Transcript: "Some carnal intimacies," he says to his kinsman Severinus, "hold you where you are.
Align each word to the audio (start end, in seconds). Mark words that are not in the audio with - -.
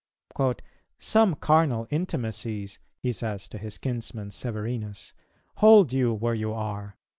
"Some 0.97 1.35
carnal 1.35 1.85
intimacies," 1.91 2.79
he 3.03 3.11
says 3.11 3.47
to 3.49 3.59
his 3.59 3.77
kinsman 3.77 4.31
Severinus, 4.31 5.13
"hold 5.57 5.93
you 5.93 6.11
where 6.11 6.33
you 6.33 6.53
are. 6.53 6.97